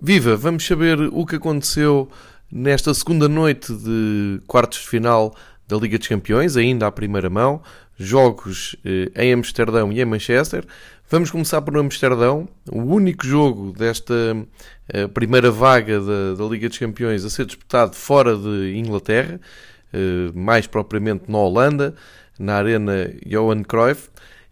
[0.00, 0.36] Viva!
[0.36, 2.08] Vamos saber o que aconteceu
[2.52, 5.34] nesta segunda noite de quartos de final
[5.66, 7.60] da Liga dos Campeões, ainda à primeira mão.
[7.98, 10.64] Jogos eh, em Amsterdão e em Manchester.
[11.10, 14.14] Vamos começar por Amsterdão, o único jogo desta
[14.88, 19.40] eh, primeira vaga da, da, Liga dos Campeões a ser disputado fora de Inglaterra,
[19.92, 21.92] eh, mais propriamente na Holanda,
[22.38, 24.08] na Arena Johan Cruyff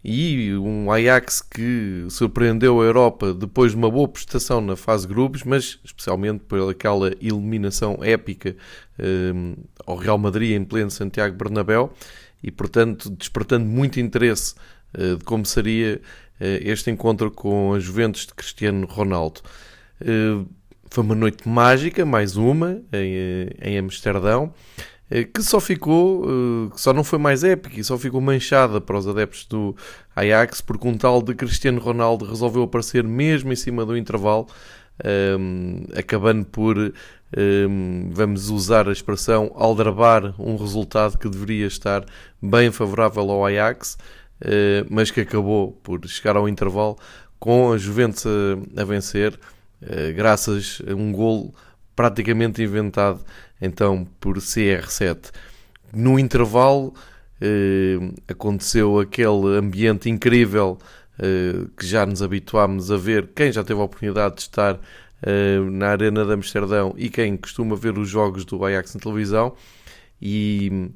[0.09, 5.43] e um Ajax que surpreendeu a Europa depois de uma boa prestação na fase grupos,
[5.43, 8.55] mas especialmente por aquela eliminação épica
[8.97, 11.91] um, ao Real Madrid em pleno Santiago Bernabéu
[12.41, 14.55] e, portanto, despertando muito interesse
[14.97, 15.99] uh, de como seria
[16.39, 19.41] uh, este encontro com a Juventus de Cristiano Ronaldo.
[19.99, 20.47] Uh,
[20.89, 24.53] foi uma noite mágica, mais uma, em, em Amsterdão.
[25.09, 28.81] Eh, que só ficou, eh, que só não foi mais épica e só ficou manchada
[28.81, 29.75] para os adeptos do
[30.15, 34.47] Ajax porque um tal de Cristiano Ronaldo resolveu aparecer mesmo em cima do intervalo,
[35.39, 36.91] um, ehm, acabando por, um,
[37.37, 42.05] ehm, vamos usar a expressão, aldrabar um resultado que deveria estar
[42.41, 43.97] bem favorável ao Ajax,
[44.41, 46.97] uh, mas que acabou por chegar ao intervalo
[47.39, 49.39] com a Juventus a, a vencer,
[49.81, 51.53] uh, graças a um gol
[51.97, 53.19] praticamente inventado
[53.59, 55.31] então por CR7.
[55.91, 56.93] No intervalo
[57.41, 60.77] eh, aconteceu aquele ambiente incrível
[61.17, 63.29] eh, que já nos habituámos a ver.
[63.35, 64.79] Quem já teve a oportunidade de estar
[65.23, 69.55] eh, na Arena de Amsterdão e quem costuma ver os jogos do Ajax na televisão,
[70.21, 70.91] e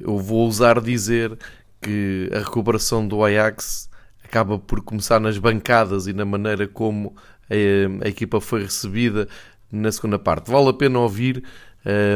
[0.00, 1.38] eu vou ousar dizer
[1.80, 3.88] que a recuperação do Ajax
[4.24, 7.14] acaba por começar nas bancadas e na maneira como
[7.48, 9.28] a, a equipa foi recebida
[9.70, 10.50] na segunda parte.
[10.50, 11.42] Vale a pena ouvir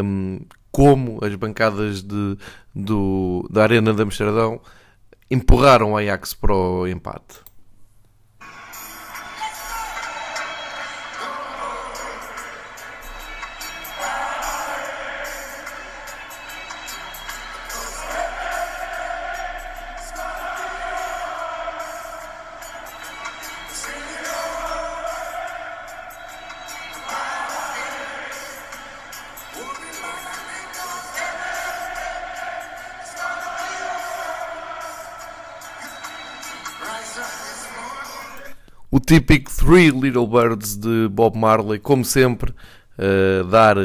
[0.02, 2.36] um, como as bancadas de,
[2.74, 4.60] do, da Arena de Amsterdão
[5.30, 7.40] empurraram o Ajax para o empate.
[38.90, 42.52] O típico Three Little Birds de Bob Marley, como sempre,
[42.96, 43.76] uh, dar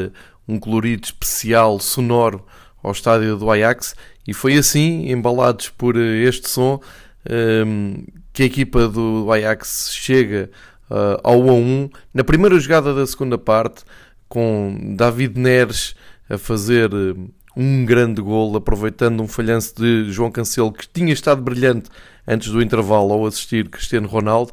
[0.46, 2.46] um colorido especial sonoro
[2.82, 3.96] ao estádio do Ajax.
[4.26, 6.80] E foi assim, embalados por este som, um,
[7.28, 10.50] ehm, que a equipa do Ajax chega
[10.88, 13.82] uh, ao 1 a 1 na primeira jogada da segunda parte,
[14.28, 15.96] com David Neres
[16.28, 17.14] a fazer eh,
[17.56, 21.90] um grande gol, aproveitando um falhanço de João Cancelo que tinha estado brilhante
[22.26, 24.52] antes do intervalo ao assistir Cristiano Ronaldo.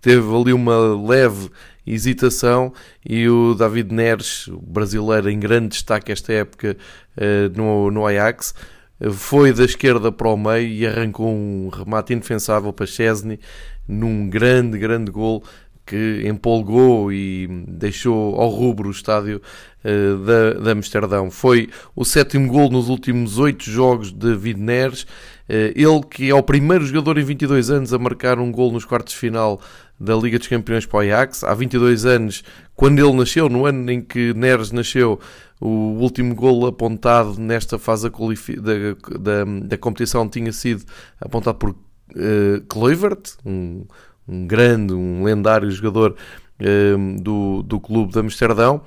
[0.00, 1.50] Teve ali uma leve
[1.86, 2.72] hesitação
[3.04, 6.76] e o David Neres, brasileiro em grande destaque esta época
[7.16, 8.54] uh, no, no Ajax,
[9.12, 13.38] foi da esquerda para o meio e arrancou um remate indefensável para Chesney
[13.86, 15.44] num grande, grande gol
[15.86, 19.40] que empolgou e deixou ao rubro o estádio
[19.84, 21.30] uh, da, da Amsterdão.
[21.30, 25.02] Foi o sétimo gol nos últimos oito jogos de David Neres.
[25.48, 28.84] Uh, ele que é o primeiro jogador em 22 anos a marcar um gol nos
[28.84, 29.60] quartos de final
[29.98, 31.44] da Liga dos Campeões para o Ajax.
[31.44, 32.42] Há 22 anos,
[32.74, 35.20] quando ele nasceu, no ano em que Neres nasceu,
[35.60, 35.68] o
[36.00, 40.84] último gol apontado nesta fase da, da, da competição tinha sido
[41.20, 43.84] apontado por uh, Kluivert, um,
[44.28, 46.16] um grande, um lendário jogador
[46.60, 48.82] uh, do, do clube de Amsterdão.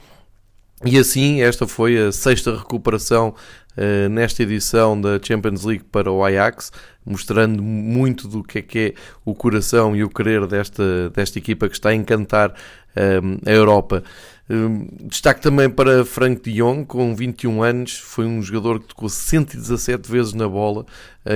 [0.86, 3.36] E assim, esta foi a sexta recuperação
[3.78, 6.72] uh, nesta edição da Champions League para o Ajax,
[7.06, 8.94] mostrando muito do que é que é
[9.26, 14.04] o coração e o querer desta, desta equipa que está a encantar uh, a Europa.
[14.50, 19.08] Uh, destaque também para Frank de Jong, com 21 anos, foi um jogador que tocou
[19.08, 20.86] 117 vezes na bola,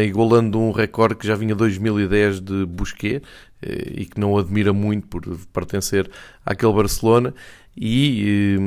[0.03, 3.21] igualando um recorde que já vinha 2010 de Busquets
[3.61, 5.21] e que não admira muito por
[5.53, 6.09] pertencer
[6.43, 7.33] àquele Barcelona.
[7.77, 8.57] E,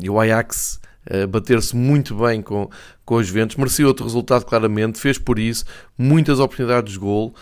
[0.00, 0.80] e o Ajax
[1.10, 2.70] uh, bater-se muito bem com,
[3.04, 5.64] com os Juventus, merecia outro resultado claramente, fez por isso
[5.98, 7.34] muitas oportunidades de gol,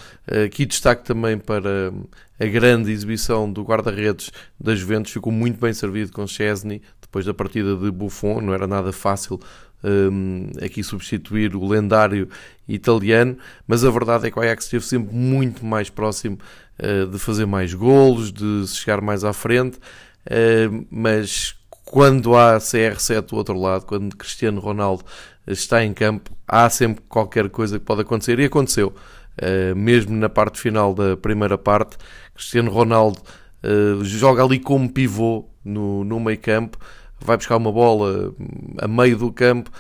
[0.47, 1.93] aqui destaque também para
[2.39, 7.35] a grande exibição do guarda-redes das Juventus, ficou muito bem servido com Chesney, depois da
[7.35, 9.39] partida de Buffon, não era nada fácil
[9.85, 12.29] um, aqui substituir o lendário
[12.67, 13.37] italiano,
[13.67, 16.39] mas a verdade é que o Ajax esteve sempre muito mais próximo
[16.79, 19.79] uh, de fazer mais golos, de chegar mais à frente,
[20.27, 21.55] eh, mas
[21.85, 25.05] quando há CR7 do outro lado, quando Cristiano Ronaldo
[25.47, 28.95] está em campo, há sempre qualquer coisa que pode acontecer e aconteceu.
[29.41, 31.97] Uh, mesmo na parte final da primeira parte,
[32.35, 33.21] Cristiano Ronaldo
[34.03, 36.77] joga ali como pivô no, no meio campo,
[37.19, 38.35] vai buscar uma bola
[38.79, 39.71] a meio do campo,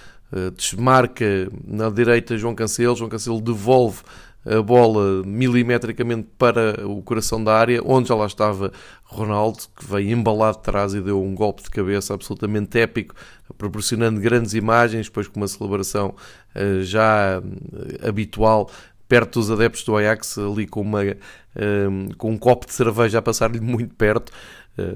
[0.57, 4.01] desmarca na direita João Cancelo, João Cancelo devolve
[4.47, 8.73] a bola milimetricamente para o coração da área, onde já lá estava
[9.05, 13.15] Ronaldo, que veio embalado de trás e deu um golpe de cabeça absolutamente épico,
[13.57, 16.15] proporcionando grandes imagens, depois com uma celebração
[16.55, 18.71] uh, já uh, habitual
[19.09, 23.23] perto dos adeptos do Ajax, ali com, uma, uh, com um copo de cerveja a
[23.23, 24.33] passar-lhe muito perto,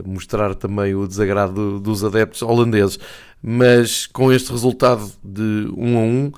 [0.05, 2.99] mostrar também o desagrado dos adeptos holandeses.
[3.41, 6.33] Mas com este resultado de 1 a 1,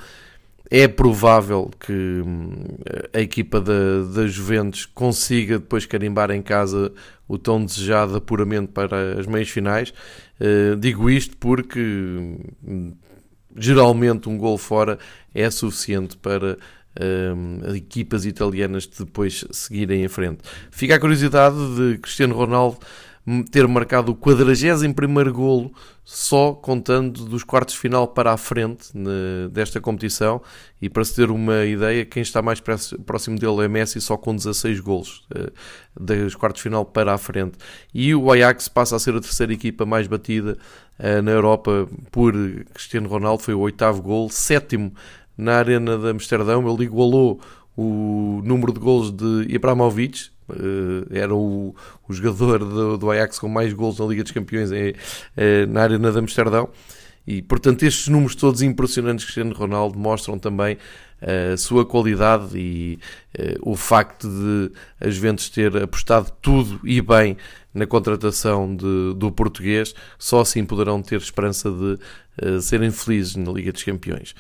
[0.71, 2.53] é provável que hum,
[3.13, 6.93] a equipa da, da Juventus consiga depois carimbar em casa
[7.27, 9.93] o tão desejado apuramento para as meias finais.
[10.41, 12.93] Uh, digo isto porque hum,
[13.57, 14.97] geralmente um gol fora
[15.35, 16.57] é suficiente para
[16.97, 20.39] uh, equipas italianas depois seguirem em frente.
[20.71, 22.79] Fica a curiosidade de Cristiano Ronaldo
[23.51, 25.73] ter marcado o 41 golo
[26.03, 30.43] só contando dos quartos de final para a frente ne, desta competição.
[30.83, 32.61] E para se ter uma ideia, quem está mais
[33.07, 35.53] próximo dele é Messi só com 16 golos uh,
[35.99, 37.59] dos quartos de final para a frente.
[37.95, 40.59] E o Ajax passa a ser a terceira equipa mais batida
[40.99, 42.33] uh, na Europa por
[42.75, 44.93] Cristiano Ronaldo, foi o oitavo gol, sétimo
[45.37, 47.41] na Arena de Amsterdão, ele igualou
[47.77, 51.75] o número de golos de Ibrahimovic Uh, era o,
[52.09, 54.95] o jogador do, do, Ajax com mais gols na Liga dos Campeões é,
[55.37, 56.69] é, na Arena de Amsterdão.
[57.25, 60.77] E, portanto, estes números todos impressionantes que Cristiano Ronaldo mostram também
[61.53, 62.99] a sua qualidade e
[63.61, 67.37] o facto de a Juventus ter apostado tudo e bem
[67.73, 71.99] na contratação de, do português, só assim poderão ter esperança de
[72.45, 74.35] uh, serem felizes na Liga dos Campeões.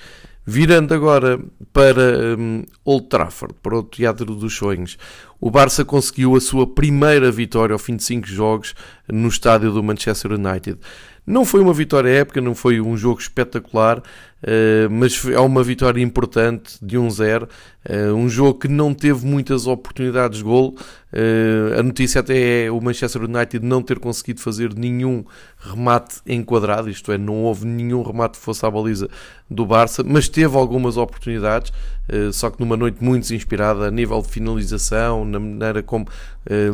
[0.53, 1.39] Virando agora
[1.73, 4.99] para um, Old Trafford, para o Teatro dos Sonhos,
[5.41, 8.75] o Barça conseguiu a sua primeira vitória ao fim de 5 jogos
[9.09, 10.79] no estádio do Manchester United.
[11.27, 14.03] Não foi uma vitória épica, não foi um jogo espetacular,
[14.43, 17.49] eh, mas é uma vitória importante de 1-0.
[17.85, 20.77] Eh, um jogo que não teve muitas oportunidades de gol.
[21.13, 25.25] Eh, a notícia até é o Manchester United não ter conseguido fazer nenhum
[25.59, 29.09] remate enquadrado, isto é, não houve nenhum remate que fosse à baliza
[29.49, 31.73] do Barça, mas teve algumas oportunidades,
[32.33, 36.07] só que numa noite muito inspirada a nível de finalização, na maneira como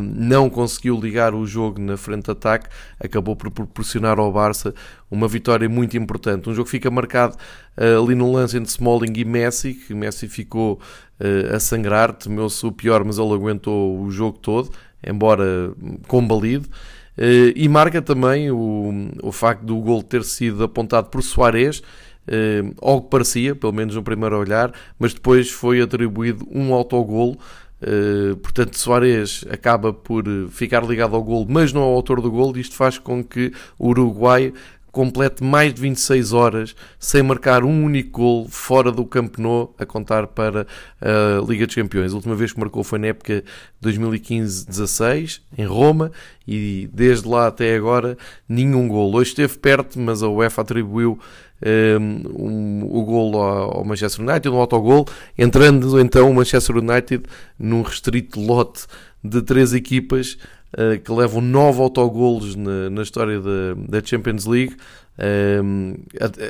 [0.00, 2.68] não conseguiu ligar o jogo na frente de ataque,
[2.98, 4.74] acabou por proporcionar ao Barça
[5.10, 6.48] uma vitória muito importante.
[6.48, 7.36] Um jogo que fica marcado
[7.76, 10.80] uh, ali no lance entre Smalling e Messi, que Messi ficou
[11.54, 14.70] a sangrar, temeu-se o pior, mas ele aguentou o jogo todo,
[15.04, 15.72] embora
[16.06, 16.68] combalido.
[17.16, 21.82] Uh, e marca também o, o facto do gol ter sido apontado por Soares,
[22.80, 27.38] ao que parecia, pelo menos no primeiro olhar, mas depois foi atribuído um autogolo.
[27.76, 32.56] Uh, portanto, Soares acaba por ficar ligado ao gol, mas não ao autor do gol.
[32.56, 34.52] Isto faz com que o Uruguai
[34.96, 39.84] complete mais de 26 horas sem marcar um único gol fora do Camp Nou a
[39.84, 40.66] contar para
[40.98, 42.12] a Liga dos Campeões.
[42.12, 43.44] A última vez que marcou foi na época
[43.84, 46.10] 2015-16 em Roma
[46.48, 48.16] e desde lá até agora
[48.48, 49.14] nenhum gol.
[49.14, 51.20] Hoje esteve perto, mas a UEFA atribuiu
[51.64, 55.06] um, o gol ao Manchester United, um autogol,
[55.36, 57.24] entrando então o Manchester United
[57.58, 58.86] num restrito lote
[59.22, 60.36] de três equipas
[60.74, 64.76] uh, que levam nove autogolos na, na história da, da Champions League.
[65.18, 65.94] Um,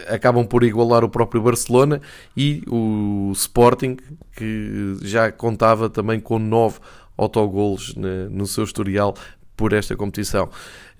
[0.08, 2.00] acabam por igualar o próprio Barcelona
[2.36, 3.96] e o Sporting,
[4.36, 6.80] que já contava também com nove
[7.16, 7.94] autogolos
[8.30, 9.14] no seu historial
[9.56, 10.48] por esta competição.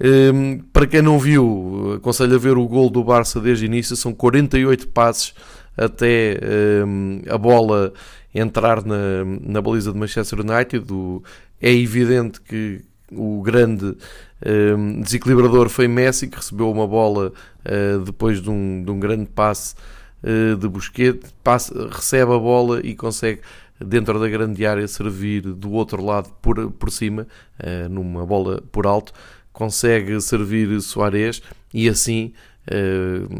[0.00, 3.96] Um, para quem não viu, aconselho a ver o gol do Barça desde o início,
[3.96, 5.34] são 48 passes
[5.76, 6.40] até
[6.86, 7.92] um, a bola
[8.34, 10.92] entrar na, na baliza de Manchester United.
[10.92, 11.22] O,
[11.60, 12.82] é evidente que
[13.12, 13.96] o grande
[14.44, 17.32] um, desequilibrador foi Messi, que recebeu uma bola
[17.64, 19.74] uh, depois de um, de um, grande passe
[20.22, 23.40] uh, de Busquets, passa, recebe a bola e consegue
[23.80, 27.26] dentro da grande área servir do outro lado por, por cima,
[27.60, 29.12] uh, numa bola por alto,
[29.52, 31.42] consegue servir Soares
[31.72, 32.32] e assim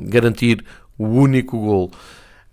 [0.09, 0.65] garantir
[0.97, 1.91] o único gol.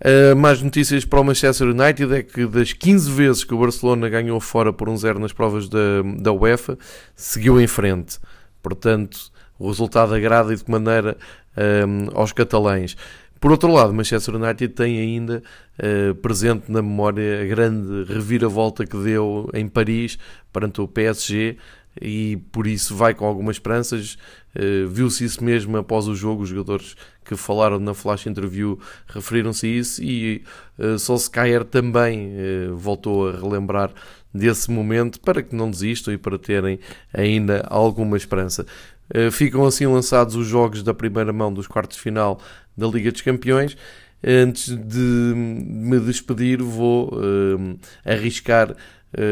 [0.00, 4.08] Uh, mais notícias para o Manchester United é que das 15 vezes que o Barcelona
[4.08, 6.76] ganhou fora por um zero nas provas da, da UEFA,
[7.14, 8.18] seguiu em frente.
[8.60, 9.18] Portanto,
[9.58, 11.16] o resultado agrada e de que maneira
[12.12, 12.96] aos catalães.
[13.44, 15.42] Por outro lado, Manchester United tem ainda
[15.78, 20.18] uh, presente na memória a grande reviravolta que deu em Paris
[20.50, 21.58] perante o PSG
[22.00, 24.16] e por isso vai com algumas esperanças.
[24.56, 29.66] Uh, Viu-se isso mesmo após o jogo, os jogadores que falaram na flash interview referiram-se
[29.66, 30.42] a isso e
[30.78, 33.92] uh, Solskjaer também uh, voltou a relembrar
[34.32, 36.80] desse momento para que não desistam e para terem
[37.12, 38.64] ainda alguma esperança.
[39.14, 42.40] Uh, ficam assim lançados os jogos da primeira mão dos quartos de final
[42.76, 43.76] da Liga dos Campeões.
[44.26, 48.74] Antes de me despedir, vou uh, arriscar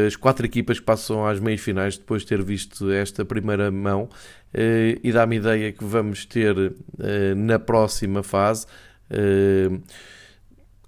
[0.07, 4.07] as quatro equipas que passam às meias finais depois de ter visto esta primeira mão
[5.03, 6.55] e dá-me ideia que vamos ter
[7.35, 8.65] na próxima fase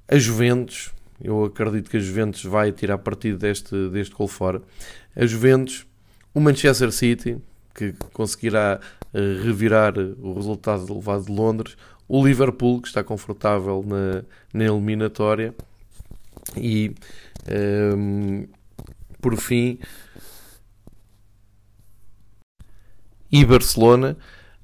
[0.08, 4.62] a Juventus, eu acredito que a Juventus vai tirar partido deste, deste gol fora.
[5.16, 5.86] A Juventus,
[6.34, 7.38] o Manchester City,
[7.76, 8.80] que conseguirá
[9.14, 11.78] uh, revirar o resultado levado de Londres,
[12.08, 15.54] o Liverpool, que está confortável na, na eliminatória,
[16.56, 16.96] e
[17.48, 18.48] um, ehm,
[19.20, 19.80] por fim,
[23.32, 24.16] e Barcelona,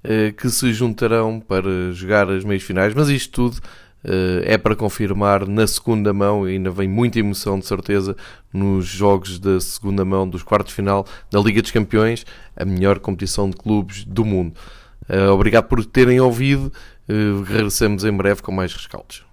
[0.05, 4.75] uh, que se juntarão para jogar as meias finais, mas isto tudo eh, é para
[4.75, 8.15] confirmar na segunda mão e ainda vem muita emoção de certeza
[8.51, 12.99] nos jogos da segunda mão dos quartos de final da Liga dos Campeões, a melhor
[12.99, 14.53] competição de clubes do mundo.
[15.07, 16.71] Eh, obrigado por terem ouvido,
[17.07, 17.13] eh,
[17.45, 19.30] regressamos em breve com mais rescaldos.